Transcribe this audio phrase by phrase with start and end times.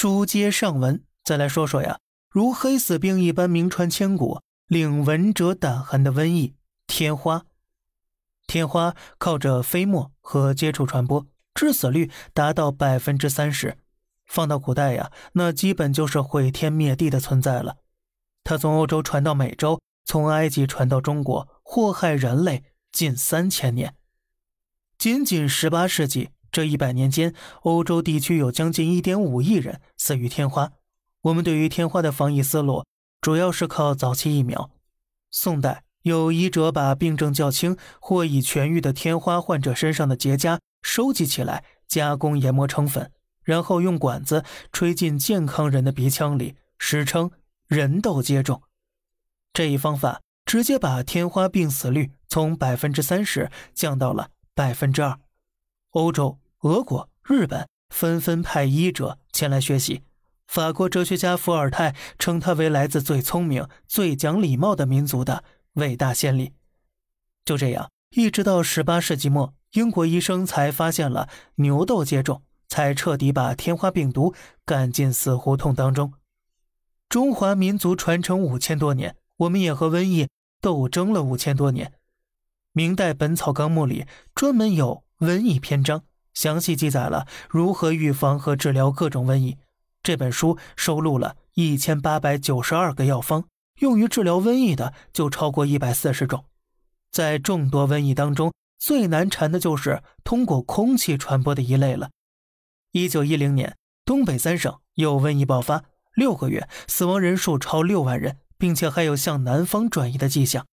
[0.00, 1.98] 书接上文，再来说说呀，
[2.30, 6.54] 如黑死病一般名传千古、令闻者胆寒的瘟疫——
[6.86, 7.44] 天花。
[8.46, 13.76] 天花靠着飞沫和接触传播，致死率达到百分之三十。
[14.24, 17.78] 放到古代呀，那基本就是毁天灭地的存在了。
[18.44, 22.62] 它从欧洲传到美洲，从埃及传到中国，祸害人类
[22.92, 23.96] 近三千年。
[24.96, 27.32] 仅仅十八世纪这一百年间，
[27.62, 30.72] 欧洲地区有将近一点五亿人死于天花。
[31.20, 32.84] 我们对于天花的防疫思路，
[33.20, 34.72] 主要是靠早期疫苗。
[35.30, 35.84] 宋代。
[36.02, 43.12] 有医者把病症较轻或已痊愈的天花患者身上的结痂收集起来，加工研磨成粉，
[43.44, 47.30] 然后用管子吹进健康人的鼻腔里，史称
[47.68, 48.62] “人痘接种”。
[49.54, 55.20] 这一方法直接把天花病死率从百分之三十降到了百分之二。
[55.90, 60.02] 欧洲、俄国、日本纷纷派医者前来学习。
[60.48, 65.44] 法国哲学家伏尔泰称他为来自最聪明、最讲礼貌的民族的。
[65.74, 66.54] 伟大先例，
[67.44, 76.14] 就这样，一直到十八世纪末，英国医生才发现了牛痘接种，才彻底把天花病毒赶进死胡同当中。
[77.08, 80.26] 中华民族传承五千多年，我们也和瘟疫
[80.60, 81.92] 斗争了五千多年。
[82.72, 84.04] 明代《本草纲目》里
[84.34, 86.02] 专门有瘟疫篇章，
[86.38, 89.58] 详细记载了如何预防和治疗各种瘟疫。
[90.04, 93.46] 这本书收录了一千八百九十二个药方。
[93.80, 96.44] 用于治疗瘟疫的就超过一百四十种，
[97.10, 102.10] 在众多瘟疫当中，最难缠的就是通过空气传播的一类了。
[102.92, 105.82] 一九一零年，东北三省有瘟疫爆发，
[106.14, 110.64] 六个月死亡人数超六万人，并且还有向南方转移的迹象。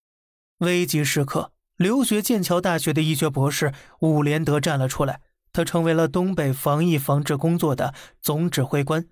[0.60, 5.22] 危急时刻，留学剑桥大学的医学博士伍连德站了出来，
[5.56, 9.08] 他成为了东北防疫防治工作的总指挥官，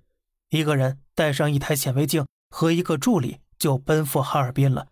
[0.49, 3.39] 一个人带上一台显微镜和一个助理。
[3.59, 4.87] 就奔赴哈尔滨了。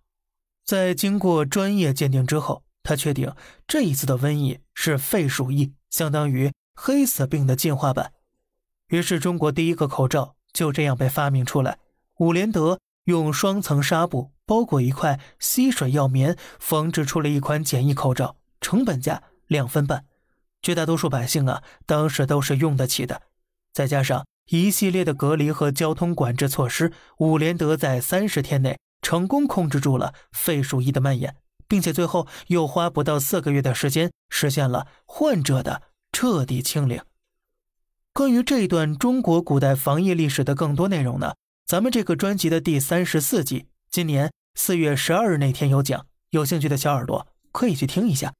[0.63, 3.35] 在经过专业鉴定之后，他确定
[3.67, 8.13] 这一次的瘟疫是肺鼠疫，相当于黑死病的进化版。
[8.87, 11.79] 于是，中国第一个口罩就这样被发明出来。
[12.19, 20.05] 伍连德用双层纱布包裹一块吸水药棉，缝制出了一款简易口罩，成本价两分半。
[20.61, 23.21] 绝大多数百姓啊，当时都是用得起的。
[23.73, 24.25] 再加上。
[24.49, 31.37] 一系列的隔离和交通管制措施，伍连德在三十天内成功控制住了肺鼠疫的蔓延，
[31.69, 37.01] 并且最后又花不到四个月的时间实现了患者的彻底清零。
[38.11, 41.33] 关于这一段中国古代防疫历史的更多内容呢？
[41.65, 48.33] 咱们这个专辑的第三十四集，今年四月十二日那天有讲，有兴趣的小耳朵可以去听一下。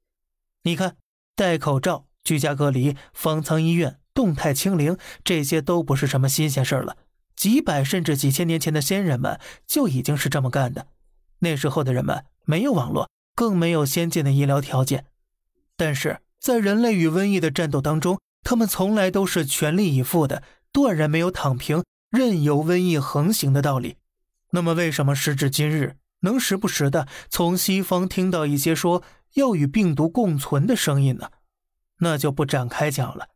[0.64, 0.98] 你看，
[1.38, 3.98] 戴口罩、居家隔离、方舱医院。
[4.14, 6.98] 动态清零，这些都不是什么新鲜事儿了。
[7.34, 10.88] 几百甚至几千年前的先人们就已经是这么干的。
[11.40, 15.06] 那时候的人们没有网络，更没有先进的医疗条件，
[15.78, 20.44] 但是在人类与瘟疫的战斗当中，他们从来都是全力以赴的，
[20.74, 23.96] 断然没有躺平、任由瘟疫横行的道理。
[24.52, 29.02] 那么，为什么时至今日，能时不时的从西方听到一些说
[29.36, 31.30] 要与病毒共存的声音呢？
[32.01, 33.29] 那就不展开讲了。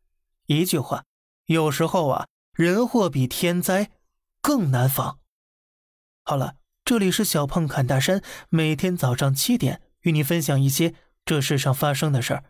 [0.46, 1.06] 一句话，
[1.46, 3.92] 有时候啊，人祸比天灾
[4.42, 5.20] 更难防。
[6.24, 10.94] 好了，这里是小胖侃大山，每天早上七点与你分享一些
[11.24, 12.44] 这世上发生的事儿，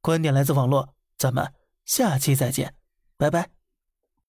[0.00, 1.52] 观点来自网络，咱们
[1.84, 2.74] 下期再见，
[3.16, 3.63] 拜拜。